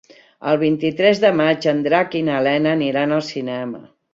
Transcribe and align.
El 0.51 0.55
vint-i-tres 0.61 1.21
de 1.25 1.31
maig 1.43 1.67
en 1.73 1.83
Drac 1.89 2.19
i 2.23 2.25
na 2.31 2.41
Lena 2.49 2.75
aniran 2.79 3.17
al 3.21 3.25
cinema. 3.33 3.87